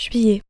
[0.00, 0.40] Juillet.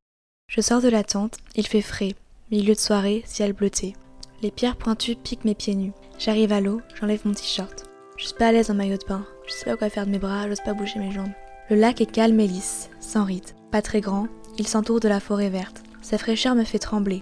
[0.47, 2.15] Je sors de la tente, il fait frais.
[2.51, 3.97] Milieu de soirée, ciel bleuté.
[4.41, 5.91] Les pierres pointues piquent mes pieds nus.
[6.17, 7.83] J'arrive à l'eau, j'enlève mon t-shirt.
[8.15, 9.25] Je suis pas à l'aise en maillot de bain.
[9.45, 11.33] Je sais pas quoi faire de mes bras, j'ose pas bouger mes jambes.
[11.69, 13.55] Le lac est calme et lisse, sans rite.
[13.71, 14.27] Pas très grand,
[14.57, 15.83] il s'entoure de la forêt verte.
[16.01, 17.21] Sa fraîcheur me fait trembler.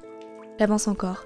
[0.59, 1.25] J'avance encore.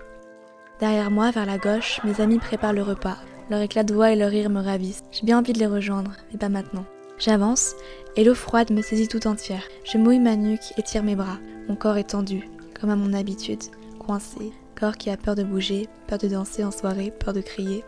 [0.79, 3.17] Derrière moi, vers la gauche, mes amis préparent le repas.
[3.49, 5.04] Leur éclat de voix et leur rire me ravissent.
[5.11, 6.85] J'ai bien envie de les rejoindre, mais pas maintenant.
[7.23, 7.75] J'avance,
[8.17, 9.63] et l'eau froide me saisit tout entière.
[9.85, 11.37] Je mouille ma nuque et tire mes bras.
[11.69, 13.64] Mon corps est tendu, comme à mon habitude,
[13.97, 14.51] coincé.
[14.77, 17.86] Corps qui a peur de bouger, peur de danser en soirée, peur de crier.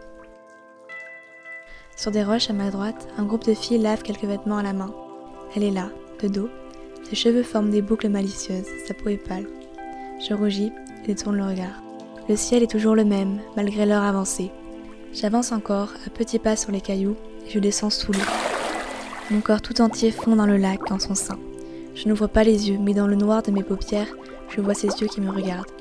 [1.98, 4.72] Sur des roches à ma droite, un groupe de filles lave quelques vêtements à la
[4.72, 4.96] main.
[5.54, 5.90] Elle est là,
[6.22, 6.50] de dos.
[7.04, 9.48] Ses cheveux forment des boucles malicieuses, sa peau est pâle.
[10.26, 10.72] Je rougis
[11.04, 11.84] et détourne le regard.
[12.30, 14.52] Le ciel est toujours le même, malgré l'heure avancée.
[15.12, 18.55] J'avance encore, à petits pas sur les cailloux, et je descends sous l'eau.
[19.32, 21.40] Mon corps tout entier fond dans le lac, en son sein.
[21.96, 24.16] Je n'ouvre pas les yeux, mais dans le noir de mes paupières,
[24.50, 25.72] je vois ses yeux qui me regardent.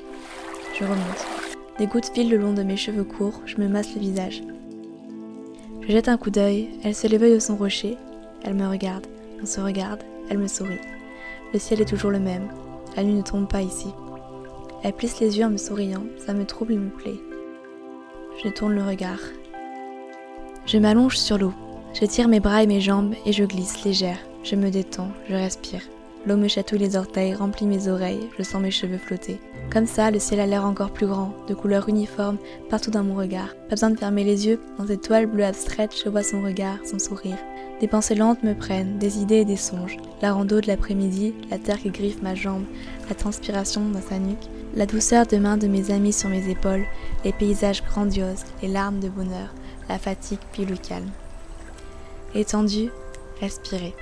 [0.73, 1.27] Je remonte.
[1.77, 4.41] Des gouttes filent le long de mes cheveux courts, je me masse le visage.
[5.81, 7.97] Je jette un coup d'œil, elle se l'éveille de son rocher,
[8.43, 9.05] elle me regarde,
[9.43, 10.79] on se regarde, elle me sourit.
[11.53, 12.47] Le ciel est toujours le même,
[12.97, 13.89] la nuit ne tombe pas ici.
[14.81, 17.19] Elle plisse les yeux en me souriant, ça me trouble et me plaît.
[18.43, 19.19] Je tourne le regard.
[20.65, 21.53] Je m'allonge sur l'eau,
[21.99, 24.19] je tire mes bras et mes jambes et je glisse légère.
[24.43, 25.81] Je me détends, je respire.
[26.27, 29.39] L'eau me chatouille les orteils, remplit mes oreilles, je sens mes cheveux flotter.
[29.71, 32.37] Comme ça, le ciel a l'air encore plus grand, de couleur uniforme,
[32.69, 33.55] partout dans mon regard.
[33.69, 36.79] Pas besoin de fermer les yeux, dans cette toile bleue abstraite, je vois son regard,
[36.83, 37.37] son sourire.
[37.79, 39.97] Des pensées lentes me prennent, des idées et des songes.
[40.21, 42.65] La rando de l'après-midi, la terre qui griffe ma jambe,
[43.07, 46.85] la transpiration dans sa nuque, la douceur de main de mes amis sur mes épaules,
[47.23, 49.53] les paysages grandioses, les larmes de bonheur,
[49.87, 51.11] la fatigue puis le calme.
[52.35, 52.89] Étendu,
[53.39, 53.95] respirer.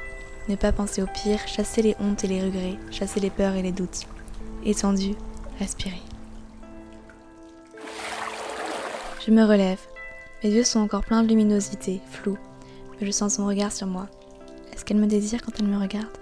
[0.49, 3.61] Ne pas penser au pire, chasser les hontes et les regrets, chasser les peurs et
[3.61, 4.07] les doutes.
[4.65, 5.13] Étendu,
[5.59, 6.01] respirer.
[9.23, 9.79] Je me relève.
[10.43, 12.39] Mes yeux sont encore pleins de luminosité, flous,
[12.99, 14.07] mais je sens son regard sur moi.
[14.73, 16.17] Est-ce qu'elle me désire quand elle me regarde?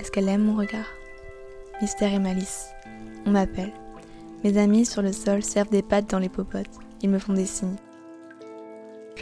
[0.00, 0.86] Est-ce qu'elle aime mon regard?
[1.80, 2.66] Mystère et malice.
[3.26, 3.72] On m'appelle.
[4.42, 6.66] Mes amis sur le sol servent des pattes dans les popotes.
[7.00, 7.76] Ils me font des signes.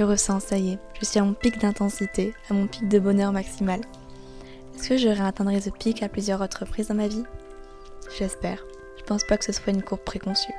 [0.01, 2.99] Je ressens, ça y est, je suis à mon pic d'intensité, à mon pic de
[2.99, 3.83] bonheur maximal.
[4.75, 7.25] Est-ce que je réatteindrai ce pic à plusieurs reprises dans ma vie?
[8.19, 8.65] J'espère.
[8.97, 10.55] Je pense pas que ce soit une courbe préconçue.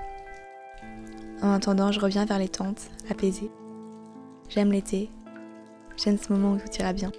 [1.42, 3.50] En attendant, je reviens vers les tentes, apaisée.
[4.48, 5.10] J'aime l'été.
[5.98, 7.12] J'aime ce moment où tout ira bien.